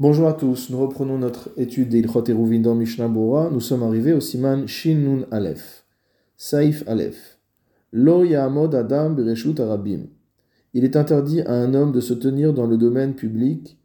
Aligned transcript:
Bonjour 0.00 0.26
à 0.26 0.32
tous, 0.32 0.70
nous 0.70 0.80
reprenons 0.80 1.18
notre 1.18 1.50
étude 1.56 1.90
d'Ilchot 1.90 2.28
Eruvin 2.28 2.58
dans 2.58 2.74
Mishnah 2.74 3.06
Bora. 3.06 3.48
Nous 3.52 3.60
sommes 3.60 3.84
arrivés 3.84 4.12
au 4.12 4.18
siman 4.18 4.66
Shin 4.66 4.96
Nun 4.96 5.24
Aleph. 5.30 5.84
Saif 6.36 6.82
Aleph. 6.88 7.38
Lo 7.92 8.24
Ya'amod 8.24 8.74
Adam 8.74 9.10
Bereshut 9.10 9.60
Arabim. 9.60 10.06
Il 10.72 10.82
est 10.82 10.96
interdit 10.96 11.42
à 11.42 11.52
un 11.52 11.74
homme 11.74 11.92
de 11.92 12.00
se 12.00 12.12
tenir 12.12 12.52
dans 12.52 12.66
le 12.66 12.76
domaine 12.76 13.14
public, 13.14 13.78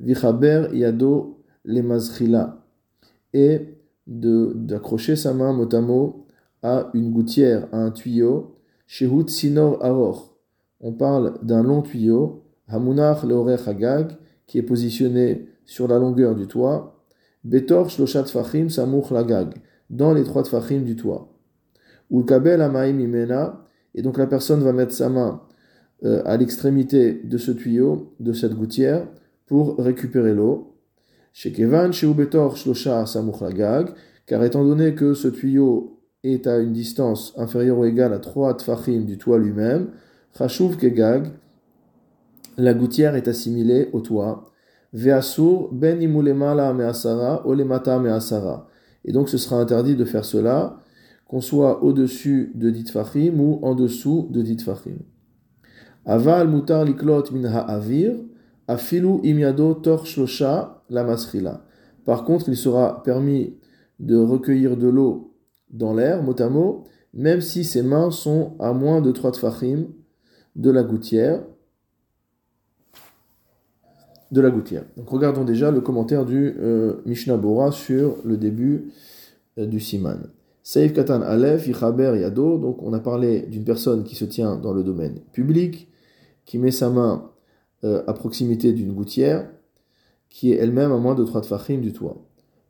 Vichaber 0.00 0.68
Yado 0.72 1.42
Lemazchila, 1.66 2.64
et 3.34 3.76
d'accrocher 4.06 5.14
sa 5.14 5.34
main 5.34 5.52
mot 5.52 5.68
à 5.74 5.80
mot 5.82 6.26
à 6.62 6.90
une 6.94 7.12
gouttière, 7.12 7.68
à 7.72 7.76
un 7.76 7.90
tuyau, 7.90 8.56
Shehut 8.86 9.28
Sinor 9.28 9.84
Aror. 9.84 10.34
On 10.80 10.92
parle 10.92 11.34
d'un 11.42 11.62
long 11.62 11.82
tuyau, 11.82 12.44
Hamunach 12.66 13.24
Leorech 13.24 13.68
Hagag, 13.68 14.16
qui 14.50 14.58
est 14.58 14.62
positionné 14.62 15.46
sur 15.64 15.86
la 15.86 16.00
longueur 16.00 16.34
du 16.34 16.48
toit, 16.48 17.04
Betor 17.44 17.88
Shloshat 17.88 18.24
Fachim 18.24 18.68
Samuch 18.68 19.12
Lagag, 19.12 19.54
dans 19.90 20.12
les 20.12 20.24
trois 20.24 20.42
Fachim 20.42 20.80
du 20.80 20.96
toit. 20.96 21.32
Ulkabel 22.10 22.60
Amaim 22.60 22.98
Imena, 22.98 23.64
et 23.94 24.02
donc 24.02 24.18
la 24.18 24.26
personne 24.26 24.60
va 24.64 24.72
mettre 24.72 24.92
sa 24.92 25.08
main 25.08 25.42
euh, 26.02 26.20
à 26.24 26.36
l'extrémité 26.36 27.20
de 27.22 27.38
ce 27.38 27.52
tuyau, 27.52 28.12
de 28.18 28.32
cette 28.32 28.54
gouttière, 28.54 29.06
pour 29.46 29.78
récupérer 29.78 30.34
l'eau. 30.34 30.74
Shekevan 31.32 31.92
Sheu 31.92 32.12
Betor 32.12 32.56
Shlosha 32.56 33.06
Samuch 33.06 33.40
Lagag, 33.42 33.90
car 34.26 34.42
étant 34.42 34.64
donné 34.64 34.96
que 34.96 35.14
ce 35.14 35.28
tuyau 35.28 36.00
est 36.24 36.48
à 36.48 36.58
une 36.58 36.72
distance 36.72 37.34
inférieure 37.36 37.78
ou 37.78 37.84
égale 37.84 38.14
à 38.14 38.18
trois 38.18 38.56
Tfachim 38.56 39.02
du 39.02 39.16
toit 39.16 39.38
lui-même, 39.38 39.90
Chashuv 40.36 40.76
Kegag, 40.76 41.28
la 42.56 42.74
gouttière 42.74 43.14
est 43.14 43.28
assimilée 43.28 43.88
au 43.92 44.00
toit. 44.00 44.50
Ve'asur 44.92 45.70
ben 45.72 46.00
imulemala 46.02 46.72
me'asara 46.72 47.46
olemata 47.46 47.98
me'asara. 47.98 48.66
Et 49.04 49.12
donc 49.12 49.28
ce 49.28 49.38
sera 49.38 49.56
interdit 49.60 49.96
de 49.96 50.04
faire 50.04 50.24
cela, 50.24 50.78
qu'on 51.26 51.40
soit 51.40 51.82
au-dessus 51.82 52.52
de 52.54 52.70
dit 52.70 52.84
fachim 52.90 53.38
ou 53.38 53.60
en 53.62 53.74
dessous 53.74 54.28
de 54.30 54.42
dit 54.42 54.58
fachim. 54.58 54.98
Aval 56.04 56.48
mutar 56.48 56.84
liklot 56.84 57.24
min 57.32 57.44
ha'avir, 57.44 58.16
afilu 58.66 59.20
imyado 59.22 59.74
tor 59.74 60.04
la 60.90 61.04
masrila. 61.04 61.64
Par 62.04 62.24
contre, 62.24 62.48
il 62.48 62.56
sera 62.56 63.02
permis 63.02 63.56
de 64.00 64.16
recueillir 64.16 64.76
de 64.76 64.88
l'eau 64.88 65.34
dans 65.70 65.94
l'air, 65.94 66.22
mot, 66.22 66.84
même 67.14 67.40
si 67.40 67.64
ses 67.64 67.82
mains 67.82 68.10
sont 68.10 68.56
à 68.58 68.72
moins 68.72 69.00
de 69.00 69.12
3 69.12 69.32
tfachim 69.32 69.86
de 70.56 70.70
la 70.70 70.82
gouttière, 70.82 71.42
de 74.30 74.40
la 74.40 74.50
gouttière. 74.50 74.84
Donc 74.96 75.08
regardons 75.08 75.44
déjà 75.44 75.70
le 75.70 75.80
commentaire 75.80 76.24
du 76.24 76.54
euh, 76.60 76.94
Mishnah 77.06 77.36
Bora 77.36 77.72
sur 77.72 78.16
le 78.24 78.36
début 78.36 78.92
euh, 79.58 79.66
du 79.66 79.80
Siman. 79.80 80.28
Seif 80.62 80.92
Katan 80.92 81.22
Aleph, 81.22 81.66
Yichaber 81.66 82.18
Yado, 82.20 82.58
donc 82.58 82.82
on 82.82 82.92
a 82.92 83.00
parlé 83.00 83.42
d'une 83.42 83.64
personne 83.64 84.04
qui 84.04 84.14
se 84.14 84.24
tient 84.24 84.56
dans 84.56 84.72
le 84.72 84.84
domaine 84.84 85.20
public, 85.32 85.88
qui 86.44 86.58
met 86.58 86.70
sa 86.70 86.90
main 86.90 87.30
euh, 87.82 88.02
à 88.06 88.12
proximité 88.12 88.72
d'une 88.72 88.92
gouttière, 88.92 89.48
qui 90.28 90.52
est 90.52 90.56
elle-même 90.56 90.92
à 90.92 90.98
moins 90.98 91.14
de 91.14 91.24
3 91.24 91.40
tfachim 91.40 91.78
du 91.78 91.92
toit. 91.92 92.16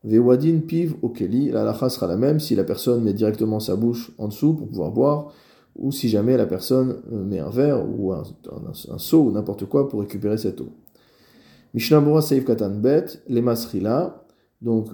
Vewadin 0.02 0.60
piv 0.60 0.94
okeli, 1.02 1.50
la 1.50 1.62
lacha 1.62 1.90
sera 1.90 2.06
la 2.06 2.16
même 2.16 2.40
si 2.40 2.54
la 2.54 2.64
personne 2.64 3.02
met 3.02 3.12
directement 3.12 3.60
sa 3.60 3.76
bouche 3.76 4.12
en 4.16 4.28
dessous 4.28 4.54
pour 4.54 4.68
pouvoir 4.68 4.92
boire, 4.92 5.32
ou 5.76 5.92
si 5.92 6.08
jamais 6.08 6.38
la 6.38 6.46
personne 6.46 7.02
met 7.10 7.38
un 7.38 7.50
verre 7.50 7.84
ou 7.86 8.12
un, 8.12 8.22
un, 8.50 8.92
un 8.94 8.98
seau 8.98 9.24
ou 9.24 9.30
n'importe 9.30 9.66
quoi 9.66 9.88
pour 9.88 10.00
récupérer 10.00 10.38
cette 10.38 10.60
eau. 10.62 10.70
Mishnah 11.72 12.20
Seif 12.20 12.44
Katan 12.44 12.70
Bet, 12.70 13.22
les 13.28 13.42
masrila, 13.42 14.24
donc 14.60 14.88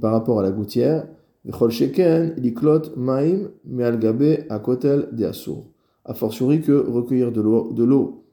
par 0.00 0.12
rapport 0.12 0.40
à 0.40 0.42
la 0.42 0.50
gouttière, 0.50 1.06
Vechol 1.44 1.70
Sheken, 1.70 2.34
Liklot 2.38 2.96
Maim, 2.96 3.50
Akotel 4.48 5.08
de 5.12 5.24
Asur. 5.26 5.64
A 6.06 6.14
fortiori 6.14 6.60
que 6.60 6.72
recueillir 6.72 7.32
de 7.32 7.40
l'eau 7.40 8.24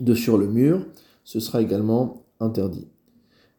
de, 0.00 0.14
sur 0.14 0.38
le 0.38 0.46
mur, 0.46 0.86
ce 1.24 1.40
sera 1.40 1.62
également 1.62 2.24
interdit. 2.40 2.88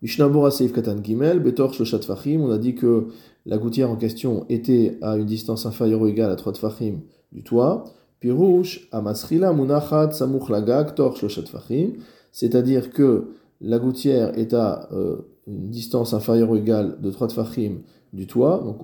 Mishnah 0.04 0.52
Seif 0.52 0.74
Katan 0.74 1.04
Gimel, 1.04 1.40
Betor 1.40 1.74
Shoshat 1.74 2.02
Fachim, 2.02 2.42
on 2.42 2.52
a 2.52 2.60
dit 2.60 2.76
que 2.76 3.08
la 3.48 3.58
gouttière 3.58 3.90
en 3.90 3.96
question 3.96 4.46
était 4.50 5.00
à 5.02 5.18
une 5.18 5.26
distance 5.26 5.66
inférieure 5.66 6.02
ou 6.02 6.08
égale 6.08 6.32
à 6.32 6.36
3 6.36 6.54
Fachim 6.54 7.00
du 7.32 7.44
toit. 7.44 7.86
Pirouche, 8.20 8.88
Amasrila, 8.92 9.54
Munachat, 9.54 10.12
Samuch 10.12 10.50
Lagak, 10.50 10.96
Tor 10.96 11.18
Shoshat 11.18 11.46
Fachim 11.46 11.94
c'est-à-dire 12.32 12.92
que 12.92 13.30
la 13.62 13.80
gouttière 13.80 14.38
est 14.38 14.54
à 14.54 14.90
euh, 14.92 15.18
une 15.48 15.70
distance 15.70 16.14
inférieure 16.14 16.52
ou 16.52 16.56
égale 16.56 17.00
de 17.02 17.10
3 17.10 17.30
tfachim 17.30 17.78
du 18.14 18.28
toit. 18.28 18.62
Donc, 18.64 18.78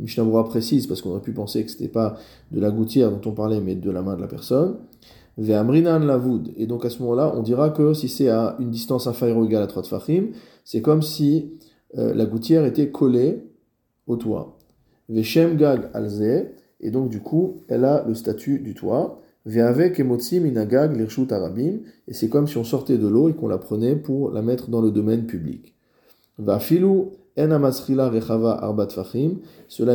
Mishnah 0.00 0.24
précise, 0.44 0.86
parce 0.86 1.02
qu'on 1.02 1.10
aurait 1.10 1.20
pu 1.20 1.32
penser 1.32 1.64
que 1.64 1.70
ce 1.70 1.76
n'était 1.76 1.92
pas 1.92 2.16
de 2.50 2.60
la 2.60 2.70
gouttière 2.70 3.10
dont 3.10 3.20
on 3.30 3.32
parlait, 3.32 3.60
mais 3.60 3.74
de 3.74 3.90
la 3.90 4.02
main 4.02 4.16
de 4.16 4.20
la 4.20 4.26
personne. 4.26 4.76
Ve'amrinan 5.38 6.00
lavoud. 6.00 6.52
Et 6.56 6.66
donc, 6.66 6.84
à 6.84 6.90
ce 6.90 7.00
moment-là, 7.00 7.32
on 7.34 7.42
dira 7.42 7.70
que 7.70 7.94
si 7.94 8.08
c'est 8.08 8.28
à 8.28 8.56
une 8.58 8.70
distance 8.70 9.06
inférieure 9.06 9.38
ou 9.38 9.44
égale 9.44 9.62
à 9.62 9.66
3 9.66 9.82
tfachim, 9.82 10.28
c'est 10.64 10.82
comme 10.82 11.02
si 11.02 11.52
euh, 11.98 12.14
la 12.14 12.26
gouttière 12.26 12.64
était 12.64 12.90
collée 12.90 13.42
au 14.06 14.16
toit. 14.16 14.58
Ve'shem 15.08 15.56
gag 15.56 15.88
alze. 15.94 16.46
Et 16.80 16.90
donc, 16.90 17.08
du 17.08 17.20
coup, 17.20 17.58
elle 17.68 17.84
a 17.84 18.04
le 18.06 18.14
statut 18.14 18.58
du 18.58 18.74
toit. 18.74 19.21
Et 19.44 19.62
c'est 22.12 22.28
comme 22.28 22.46
si 22.46 22.56
on 22.58 22.64
sortait 22.64 22.98
de 22.98 23.08
l'eau 23.08 23.28
et 23.28 23.34
qu'on 23.34 23.48
la 23.48 23.58
prenait 23.58 23.96
pour 23.96 24.30
la 24.30 24.40
mettre 24.42 24.68
dans 24.70 24.80
le 24.80 24.92
domaine 24.92 25.26
public. 25.26 25.74
Cela 26.36 26.58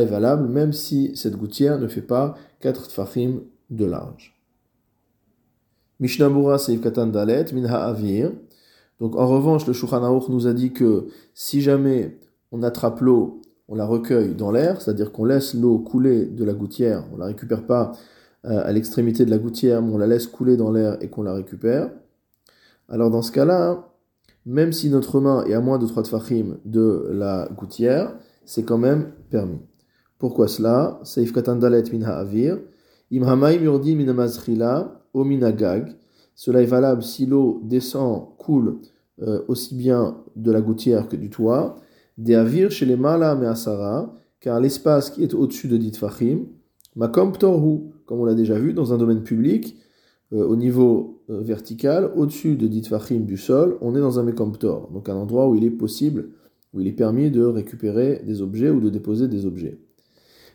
est 0.02 0.06
valable 0.06 0.48
même 0.48 0.72
si 0.72 1.12
cette 1.16 1.36
gouttière 1.36 1.78
ne 1.78 1.88
fait 1.88 2.02
pas 2.02 2.34
4 2.60 2.88
tfachim 2.88 3.40
de 3.70 3.84
large. 3.84 4.34
Mishnabura 6.00 6.58
seif 6.58 6.80
dalet 6.80 7.46
minha 7.52 7.84
avir. 7.84 8.32
Donc 9.00 9.16
en 9.16 9.26
revanche, 9.26 9.66
le 9.66 9.72
Shulchan 9.72 10.28
nous 10.28 10.46
a 10.46 10.52
dit 10.52 10.72
que 10.72 11.06
si 11.34 11.60
jamais 11.60 12.18
on 12.52 12.62
attrape 12.62 13.00
l'eau, 13.00 13.40
on 13.68 13.74
la 13.74 13.86
recueille 13.86 14.34
dans 14.34 14.50
l'air, 14.50 14.80
c'est-à-dire 14.80 15.12
qu'on 15.12 15.24
laisse 15.24 15.54
l'eau 15.54 15.78
couler 15.78 16.26
de 16.26 16.44
la 16.44 16.54
gouttière, 16.54 17.04
on 17.12 17.16
la 17.18 17.26
récupère 17.26 17.66
pas 17.66 17.92
à 18.44 18.72
l'extrémité 18.72 19.24
de 19.24 19.30
la 19.30 19.38
gouttière, 19.38 19.82
mais 19.82 19.92
on 19.92 19.98
la 19.98 20.06
laisse 20.06 20.26
couler 20.26 20.56
dans 20.56 20.70
l'air 20.70 20.96
et 21.00 21.08
qu'on 21.08 21.22
la 21.22 21.34
récupère, 21.34 21.90
alors 22.88 23.10
dans 23.10 23.22
ce 23.22 23.32
cas-là, 23.32 23.88
même 24.46 24.72
si 24.72 24.88
notre 24.88 25.20
main 25.20 25.44
est 25.44 25.52
à 25.52 25.60
moins 25.60 25.78
de 25.78 25.86
3 25.86 26.04
tfachim 26.04 26.56
de 26.64 27.08
la 27.12 27.48
gouttière, 27.54 28.14
c'est 28.46 28.62
quand 28.62 28.78
même 28.78 29.12
permis. 29.28 29.60
Pourquoi 30.18 30.48
cela? 30.48 30.98
Saif 31.04 31.32
katandalet 31.32 31.84
min 31.92 32.02
ha'avir, 32.02 32.58
yurdi 33.10 33.94
min 33.94 34.28
o 35.12 35.24
minagag. 35.24 35.94
Cela 36.34 36.62
est 36.62 36.66
valable 36.66 37.02
si 37.02 37.26
l'eau 37.26 37.60
descend, 37.64 38.36
coule 38.38 38.78
euh, 39.20 39.42
aussi 39.48 39.74
bien 39.74 40.16
de 40.36 40.50
la 40.50 40.60
gouttière 40.60 41.08
que 41.08 41.16
du 41.16 41.28
toit. 41.28 41.76
De 42.16 42.34
avir 42.34 42.70
chez 42.70 42.86
les 42.86 42.96
mala 42.96 43.32
asara, 43.50 44.14
car 44.40 44.60
l'espace 44.60 45.10
qui 45.10 45.22
est 45.22 45.34
au-dessus 45.34 45.68
de 45.68 45.76
dit 45.76 45.92
fachim, 45.92 46.46
makom 46.96 47.32
torhu, 47.32 47.90
comme 48.08 48.20
on 48.20 48.24
l'a 48.24 48.34
déjà 48.34 48.58
vu, 48.58 48.72
dans 48.72 48.94
un 48.94 48.96
domaine 48.96 49.22
public, 49.22 49.76
euh, 50.32 50.42
au 50.46 50.56
niveau 50.56 51.22
euh, 51.28 51.40
vertical, 51.42 52.10
au-dessus 52.16 52.56
de 52.56 52.66
Ditfachim 52.66 53.20
du 53.20 53.36
sol, 53.36 53.76
on 53.82 53.94
est 53.94 54.00
dans 54.00 54.18
un 54.18 54.22
Mekomptor, 54.22 54.90
donc 54.90 55.10
un 55.10 55.14
endroit 55.14 55.46
où 55.46 55.54
il 55.54 55.64
est 55.64 55.70
possible, 55.70 56.30
où 56.72 56.80
il 56.80 56.88
est 56.88 56.92
permis 56.92 57.30
de 57.30 57.44
récupérer 57.44 58.22
des 58.26 58.40
objets 58.40 58.70
ou 58.70 58.80
de 58.80 58.88
déposer 58.88 59.28
des 59.28 59.44
objets. 59.44 59.78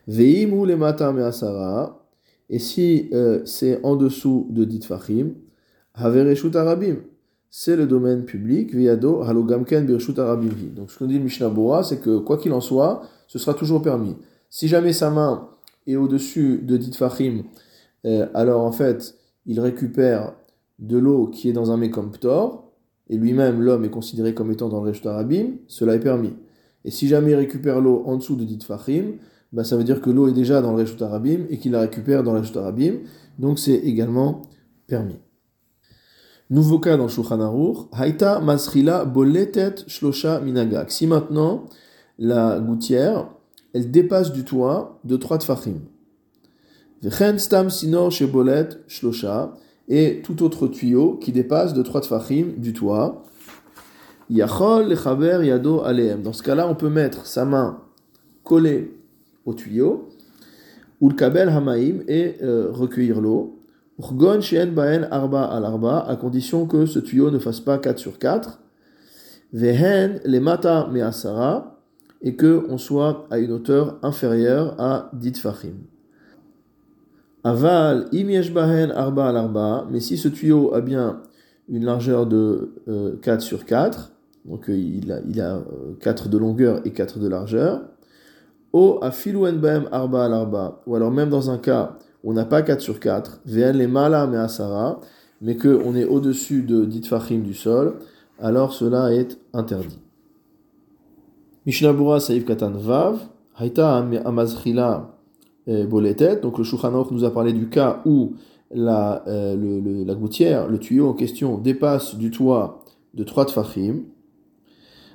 Veimu 0.08 0.66
le 0.66 0.76
mata 0.76 1.10
asara, 1.10 2.08
et 2.50 2.58
si 2.58 3.10
euh, 3.14 3.42
c'est 3.46 3.80
en 3.84 3.96
dessous 3.96 4.48
de 4.50 4.66
Ditfachim, 4.66 5.34
havereshut 5.94 6.56
arabim, 6.56 6.98
c'est 7.52 7.76
le 7.76 7.86
domaine 7.86 8.26
public, 8.26 8.74
viado 8.74 9.22
halogamken 9.22 9.86
birshut 9.86 10.18
arabimhi. 10.18 10.72
Donc 10.76 10.90
ce 10.90 10.98
qu'on 10.98 11.06
dit 11.06 11.20
le 11.20 11.24
Mishnah 11.24 11.54
c'est 11.84 12.00
que 12.00 12.18
quoi 12.18 12.38
qu'il 12.38 12.52
en 12.52 12.62
soit, 12.62 13.04
ce 13.28 13.38
sera 13.38 13.54
toujours 13.54 13.84
permis. 13.84 14.16
Si 14.50 14.68
jamais 14.68 14.92
sa 14.92 15.12
main 15.12 15.50
et 15.88 15.98
au-dessus 15.98 16.60
de 16.64 16.78
dit 16.78 16.92
Fahim, 16.94 17.44
euh, 18.06 18.28
alors 18.34 18.64
en 18.64 18.72
fait, 18.72 19.16
il 19.46 19.60
récupère 19.60 20.34
de 20.80 20.98
l'eau 20.98 21.28
qui 21.28 21.50
est 21.50 21.54
dans 21.54 21.72
un 21.72 21.78
mécomptor, 21.78 22.72
et 23.10 23.18
lui-même, 23.18 23.62
l'homme 23.62 23.86
est 23.86 23.90
considéré 23.90 24.34
comme 24.34 24.52
étant 24.52 24.70
dans 24.70 24.84
le 24.84 24.94
Arabim, 25.06 25.58
cela 25.68 25.96
est 25.96 26.00
permis. 26.00 26.34
Et 26.86 26.92
si 26.92 27.08
jamais 27.08 27.32
il 27.32 27.36
récupère 27.36 27.82
l'eau 27.82 28.04
en 28.06 28.18
dessous 28.18 28.36
de 28.36 28.44
dit 28.44 28.60
Fahim, 28.66 29.18
bah, 29.52 29.64
ça 29.64 29.78
veut 29.78 29.84
dire 29.84 30.02
que 30.02 30.10
l'eau 30.10 30.28
est 30.28 30.34
déjà 30.34 30.62
dans 30.62 30.74
le 30.76 30.86
Arabim 31.04 31.46
et 31.50 31.58
qu'il 31.58 31.74
la 31.74 31.82
récupère 31.82 32.24
dans 32.24 32.34
le 32.34 32.42
Arabim, 32.58 32.96
donc 33.40 33.60
c'est 33.60 33.76
également 33.76 34.42
permis. 34.88 35.20
Nouveau 36.50 36.80
cas 36.80 36.98
dans 36.98 37.08
Shulchan 37.08 37.40
Aruch, 37.40 37.88
Haïta 37.94 38.40
Masrila 38.40 39.06
Boletet 39.06 39.76
Shlosha 39.88 40.40
Minagak. 40.42 40.92
Si 40.92 41.08
maintenant 41.08 41.66
la 42.20 42.60
gouttière 42.60 43.28
elle 43.74 43.90
dépasse 43.92 44.32
du 44.32 44.44
toit 44.44 45.00
de 45.04 45.18
trois 45.18 45.38
tfachim. 45.40 45.80
stam 47.38 47.70
sinor 47.70 48.12
shebolet 48.12 48.70
shlosha, 48.88 49.56
et 49.90 50.22
tout 50.24 50.44
autre 50.44 50.68
tuyau 50.68 51.18
qui 51.18 51.32
dépasse 51.32 51.74
de 51.74 51.82
trois 51.82 52.02
tfachim 52.02 52.54
du 52.58 52.74
toit. 52.74 53.24
Yachol 54.30 54.88
lechaber 54.88 55.40
yado 55.44 55.82
aleem. 55.82 56.22
Dans 56.22 56.34
ce 56.34 56.44
cas-là, 56.44 56.68
on 56.68 56.76
peut 56.76 56.90
mettre 56.90 57.26
sa 57.26 57.46
main 57.46 57.82
collée 58.44 58.94
au 59.46 59.54
tuyau, 59.54 60.10
ou 61.02 61.10
le 61.10 61.16
kabel 61.16 61.50
hamaim, 61.50 62.00
et 62.08 62.36
euh, 62.42 62.70
recueillir 62.72 63.20
l'eau. 63.20 63.60
Urgon 64.00 64.42
sheen 64.42 64.74
baen 64.74 65.08
arba 65.12 65.44
al 65.44 65.66
arba, 65.66 66.00
à 66.08 66.16
condition 66.16 66.66
que 66.66 66.86
ce 66.86 67.00
tuyau 67.00 67.30
ne 67.30 67.40
fasse 67.40 67.60
pas 67.60 67.78
4 67.78 68.00
sur 68.00 68.18
4. 68.18 68.60
Vehen 69.52 70.20
le 70.26 70.40
mata 70.40 70.88
me'asara, 70.92 71.73
et 72.24 72.36
que 72.36 72.66
on 72.70 72.78
soit 72.78 73.28
à 73.30 73.38
une 73.38 73.52
hauteur 73.52 74.00
inférieure 74.02 74.76
à 74.80 75.10
dit 75.14 75.34
fachim. 75.34 75.74
Aval 77.44 78.10
bahen 78.54 78.92
arba 78.92 79.28
al 79.28 79.38
arba, 79.38 79.86
mais 79.92 80.00
si 80.00 80.18
ce 80.18 80.30
tuyau 80.30 80.74
a 80.74 80.80
bien 80.80 81.22
une 81.68 81.84
largeur 81.84 82.26
de 82.26 82.74
4 83.22 83.38
euh, 83.38 83.40
sur 83.40 83.66
4, 83.66 84.12
donc 84.46 84.70
euh, 84.70 84.78
il 84.78 85.12
a, 85.12 85.20
il 85.28 85.42
a 85.42 85.62
4 86.00 86.26
euh, 86.26 86.30
de 86.30 86.38
longueur 86.38 86.82
et 86.86 86.92
4 86.92 87.20
de 87.20 87.28
largeur, 87.28 87.82
o 88.72 89.00
arba, 89.02 90.82
ou 90.86 90.96
alors 90.96 91.12
même 91.12 91.30
dans 91.30 91.52
un 91.52 91.58
cas 91.58 91.98
où 92.24 92.32
on 92.32 92.34
n'a 92.34 92.46
pas 92.46 92.62
4 92.62 92.80
sur 92.80 93.00
4, 93.00 93.42
vn 93.46 93.78
les 93.78 93.88
mala 93.88 94.26
me 94.28 94.38
asara, 94.38 95.02
mais 95.42 95.58
qu'on 95.58 95.96
est 95.96 96.06
au-dessus 96.06 96.64
de 96.64 96.86
dit 96.86 97.04
fachim 97.04 97.40
du 97.40 97.54
sol, 97.54 97.96
alors 98.40 98.74
cela 98.74 99.14
est 99.14 99.38
interdit. 99.54 100.03
Mishnabura 101.66 102.20
Saïf 102.20 102.46
Katan 102.46 102.72
Vav, 102.72 103.20
Haïta 103.56 104.06
Amazchila 104.26 105.16
Boletet. 105.68 106.38
Donc 106.42 106.58
le 106.58 106.64
Shulchan 106.64 107.08
nous 107.10 107.24
a 107.24 107.32
parlé 107.32 107.54
du 107.54 107.70
cas 107.70 108.02
où 108.06 108.34
la, 108.72 109.24
euh, 109.28 109.56
le, 109.56 110.04
la 110.04 110.16
gouttière, 110.16 110.68
le 110.68 110.78
tuyau 110.78 111.08
en 111.08 111.14
question, 111.14 111.58
dépasse 111.58 112.16
du 112.16 112.32
toit 112.32 112.84
de 113.14 113.24
trois 113.24 113.46
tfachim. 113.46 114.04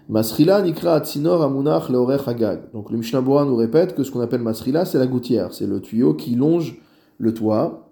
Masrila 0.08 0.62
nikra 0.62 1.00
tsinor 1.00 1.42
amunach 1.42 1.90
leorech 1.90 2.26
hagag. 2.26 2.72
Donc 2.72 2.90
le 2.90 2.96
Mishnah 2.96 3.20
nous 3.20 3.56
répète 3.56 3.94
que 3.94 4.02
ce 4.02 4.10
qu'on 4.10 4.20
appelle 4.20 4.40
masrila, 4.40 4.86
c'est 4.86 4.98
la 4.98 5.06
gouttière, 5.06 5.52
c'est 5.52 5.66
le 5.66 5.80
tuyau 5.80 6.14
qui 6.14 6.34
longe 6.34 6.80
le 7.18 7.34
toit. 7.34 7.90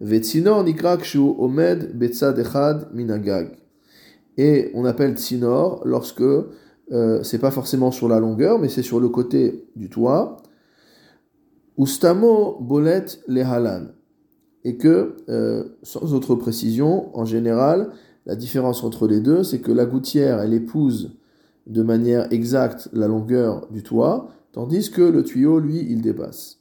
Nikra 0.00 0.98
kshu 0.98 1.20
omed 1.38 1.96
echad 2.02 2.88
minagag. 2.92 3.56
Et 4.36 4.72
on 4.74 4.84
appelle 4.84 5.14
tsinor 5.14 5.80
lorsque 5.84 6.22
euh, 6.92 7.22
c'est 7.22 7.38
pas 7.38 7.50
forcément 7.50 7.90
sur 7.90 8.08
la 8.08 8.20
longueur, 8.20 8.58
mais 8.58 8.68
c'est 8.68 8.82
sur 8.82 9.00
le 9.00 9.08
côté 9.08 9.66
du 9.76 9.88
toit. 9.88 10.36
Ustamo 11.78 12.58
bolet 12.60 13.06
lehalan. 13.26 13.86
Et 14.64 14.76
que, 14.76 15.16
euh, 15.28 15.64
sans 15.82 16.14
autre 16.14 16.34
précision, 16.34 17.16
en 17.16 17.24
général, 17.24 17.90
la 18.26 18.36
différence 18.36 18.82
entre 18.82 19.06
les 19.06 19.20
deux, 19.20 19.42
c'est 19.42 19.60
que 19.60 19.72
la 19.72 19.84
gouttière, 19.84 20.40
elle 20.40 20.54
épouse 20.54 21.16
de 21.66 21.82
manière 21.82 22.32
exacte 22.32 22.88
la 22.92 23.08
longueur 23.08 23.66
du 23.70 23.82
toit, 23.82 24.28
tandis 24.52 24.90
que 24.90 25.02
le 25.02 25.22
tuyau, 25.22 25.58
lui, 25.58 25.86
il 25.90 26.00
dépasse. 26.00 26.60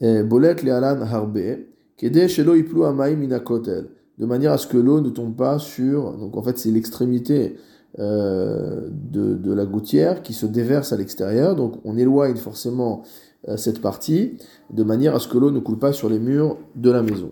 Bolet 0.00 0.56
lehalan 0.62 1.00
harbe, 1.02 1.66
kede 1.96 2.28
shelo 2.28 2.54
iplu 2.56 2.80
minakotel, 3.16 3.88
de 4.18 4.26
manière 4.26 4.52
à 4.52 4.58
ce 4.58 4.66
que 4.66 4.76
l'eau 4.76 5.00
ne 5.00 5.10
tombe 5.10 5.36
pas 5.36 5.58
sur, 5.58 6.16
donc 6.16 6.36
en 6.36 6.42
fait 6.42 6.58
c'est 6.58 6.70
l'extrémité 6.70 7.56
euh, 8.00 8.88
de, 8.90 9.52
la 9.52 9.66
gouttière 9.66 10.22
qui 10.22 10.32
se 10.32 10.46
déverse 10.46 10.92
à 10.92 10.96
l'extérieur. 10.96 11.54
Donc 11.54 11.76
on 11.84 11.96
éloigne 11.96 12.34
forcément 12.34 13.02
euh, 13.48 13.56
cette 13.56 13.80
partie 13.80 14.36
de 14.72 14.82
manière 14.82 15.14
à 15.14 15.20
ce 15.20 15.28
que 15.28 15.38
l'eau 15.38 15.52
ne 15.52 15.60
coule 15.60 15.78
pas 15.78 15.92
sur 15.92 16.08
les 16.08 16.18
murs 16.18 16.56
de 16.74 16.90
la 16.90 17.02
maison. 17.02 17.30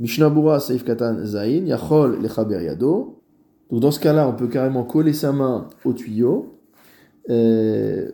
Mishnabura 0.00 0.60
Saif 0.60 0.82
Katan 0.82 1.26
Zain, 1.26 1.66
Yachol 1.66 2.18
Yado. 2.22 3.20
Donc 3.70 3.80
dans 3.80 3.90
ce 3.90 4.00
cas-là, 4.00 4.26
on 4.28 4.32
peut 4.32 4.48
carrément 4.48 4.84
coller 4.84 5.12
sa 5.12 5.32
main 5.32 5.68
au 5.84 5.92
tuyau. 5.92 6.58
Euh, 7.28 8.12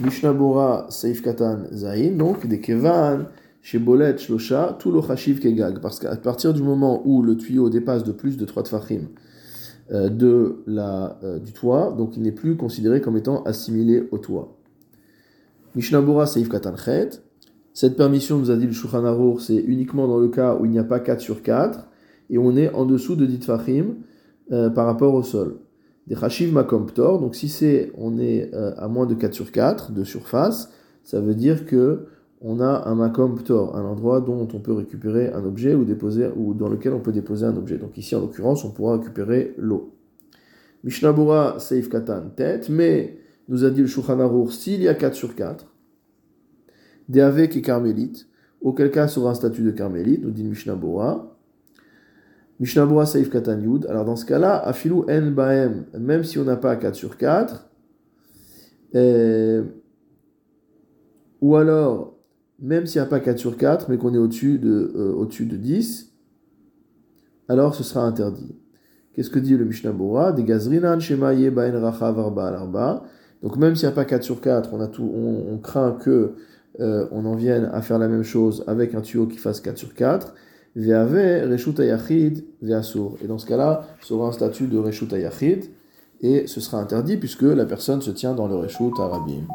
Mishnabura 0.00 0.86
Saif 0.90 1.22
Katan 1.22 1.66
Zain, 1.72 2.16
donc 2.16 2.46
des 2.46 2.60
Kevan, 2.60 3.26
chez 3.62 3.78
Bolet 3.78 4.18
Shlosha, 4.18 4.76
tout 4.78 5.00
Chashiv 5.06 5.38
Kegag. 5.38 5.78
Parce 5.80 6.00
qu'à 6.00 6.16
partir 6.16 6.52
du 6.52 6.62
moment 6.62 7.02
où 7.04 7.22
le 7.22 7.36
tuyau 7.36 7.70
dépasse 7.70 8.02
de 8.02 8.12
plus 8.12 8.36
de 8.36 8.44
3 8.44 8.64
tfachim, 8.64 9.08
de 9.90 10.62
la, 10.66 11.18
euh, 11.22 11.38
du 11.38 11.52
toit, 11.52 11.94
donc 11.96 12.16
il 12.16 12.22
n'est 12.22 12.32
plus 12.32 12.56
considéré 12.56 13.00
comme 13.00 13.16
étant 13.16 13.42
assimilé 13.44 14.08
au 14.10 14.18
toit. 14.18 14.56
Mishnabura 15.74 16.26
Seif 16.26 16.48
Katanchet. 16.48 17.10
Cette 17.72 17.96
permission, 17.96 18.38
nous 18.38 18.50
a 18.50 18.56
dit 18.56 18.66
le 18.66 18.72
Shulchan 18.72 19.38
c'est 19.38 19.56
uniquement 19.56 20.08
dans 20.08 20.18
le 20.18 20.28
cas 20.28 20.56
où 20.56 20.64
il 20.64 20.70
n'y 20.70 20.78
a 20.78 20.84
pas 20.84 20.98
4 20.98 21.20
sur 21.20 21.42
4 21.42 21.86
et 22.30 22.38
on 22.38 22.56
est 22.56 22.72
en 22.72 22.86
dessous 22.86 23.16
de 23.16 23.26
dit 23.26 23.38
fachim 23.38 23.96
euh, 24.50 24.70
par 24.70 24.86
rapport 24.86 25.14
au 25.14 25.22
sol. 25.22 25.58
Des 26.06 26.16
Chashiv 26.16 26.52
Makom 26.52 26.86
donc 26.96 27.34
si 27.34 27.48
c'est 27.48 27.92
on 27.98 28.18
est 28.18 28.54
à 28.54 28.88
moins 28.88 29.06
de 29.06 29.14
4 29.14 29.34
sur 29.34 29.52
4 29.52 29.92
de 29.92 30.04
surface, 30.04 30.70
ça 31.04 31.20
veut 31.20 31.34
dire 31.34 31.66
que 31.66 32.06
on 32.40 32.60
a 32.60 32.88
un 32.88 32.94
makom 32.94 33.36
ptor, 33.36 33.76
un 33.76 33.84
endroit 33.84 34.20
dont 34.20 34.46
on 34.52 34.60
peut 34.60 34.72
récupérer 34.72 35.32
un 35.32 35.44
objet 35.44 35.74
ou 35.74 35.84
déposer 35.84 36.28
ou 36.36 36.54
dans 36.54 36.68
lequel 36.68 36.92
on 36.92 37.00
peut 37.00 37.12
déposer 37.12 37.46
un 37.46 37.56
objet. 37.56 37.78
Donc 37.78 37.96
ici 37.96 38.14
en 38.14 38.20
l'occurrence, 38.20 38.64
on 38.64 38.70
pourra 38.70 38.98
récupérer 38.98 39.54
l'eau. 39.56 39.94
Mishnabura 40.84 41.58
Seif 41.58 41.88
Katan 41.88 42.30
tête, 42.36 42.68
mais 42.68 43.18
nous 43.48 43.64
a 43.64 43.70
dit 43.70 43.80
le 43.80 43.86
Shulchan 43.86 44.48
s'il 44.50 44.82
y 44.82 44.88
a 44.88 44.94
4 44.94 45.14
sur 45.14 45.34
4, 45.34 45.66
avec 47.16 47.56
et 47.56 47.62
carmélite, 47.62 48.28
auquel 48.60 48.90
cas 48.90 49.08
sera 49.08 49.30
un 49.30 49.34
statut 49.34 49.62
de 49.62 49.70
carmélite, 49.70 50.22
nous 50.22 50.30
dit 50.30 50.44
Mishnabura. 50.44 51.38
Mishnabura 52.60 53.06
Seif 53.06 53.30
Katan 53.30 53.60
Yud, 53.60 53.86
alors 53.86 54.04
dans 54.04 54.16
ce 54.16 54.26
cas-là, 54.26 54.56
Afilu 54.58 55.02
En 55.08 55.30
Baem, 55.30 55.86
même 55.98 56.24
si 56.24 56.38
on 56.38 56.44
n'a 56.44 56.56
pas 56.56 56.76
4 56.76 56.94
sur 56.94 57.16
4, 57.16 57.68
ou 61.40 61.56
alors 61.56 62.15
même 62.60 62.86
s'il 62.86 63.00
n'y 63.00 63.06
a 63.06 63.10
pas 63.10 63.20
4 63.20 63.38
sur 63.38 63.56
4, 63.56 63.88
mais 63.88 63.98
qu'on 63.98 64.14
est 64.14 64.18
au-dessus 64.18 64.58
de, 64.58 64.92
euh, 64.96 65.12
au-dessus 65.12 65.46
de 65.46 65.56
10, 65.56 66.12
alors 67.48 67.74
ce 67.74 67.84
sera 67.84 68.04
interdit. 68.04 68.54
Qu'est-ce 69.12 69.30
que 69.30 69.38
dit 69.38 69.56
le 69.56 69.64
Mishnah 69.64 69.92
Bora? 69.92 70.32
Des 70.32 70.44
gazrinan 70.44 71.00
shema 71.00 71.32
racha 71.32 72.12
varba 72.12 73.04
Donc 73.42 73.56
même 73.56 73.74
s'il 73.76 73.88
n'y 73.88 73.92
a 73.92 73.94
pas 73.94 74.04
4 74.04 74.22
sur 74.22 74.40
4, 74.40 74.74
on, 74.74 74.80
a 74.80 74.88
tout, 74.88 75.10
on, 75.14 75.56
craint 75.58 75.92
que 75.92 76.34
euh, 76.80 77.06
on 77.12 77.24
en 77.24 77.34
vienne 77.34 77.70
à 77.72 77.80
faire 77.80 77.98
la 77.98 78.08
même 78.08 78.22
chose 78.22 78.64
avec 78.66 78.94
un 78.94 79.00
tuyau 79.00 79.26
qui 79.26 79.38
fasse 79.38 79.60
4 79.60 79.78
sur 79.78 79.94
4. 79.94 80.34
Ve'ave 80.76 81.48
ve'asur. 82.62 83.16
Et 83.22 83.26
dans 83.26 83.38
ce 83.38 83.46
cas-là, 83.46 83.86
ce 84.00 84.08
sera 84.08 84.28
un 84.28 84.32
statut 84.32 84.66
de 84.66 84.76
reshut 84.76 85.10
ayachid 85.12 85.64
et 86.20 86.46
ce 86.46 86.60
sera 86.60 86.78
interdit 86.78 87.16
puisque 87.16 87.42
la 87.42 87.64
personne 87.64 88.02
se 88.02 88.10
tient 88.10 88.34
dans 88.34 88.48
le 88.48 88.56
reshut 88.56 88.92
arabim. 88.98 89.46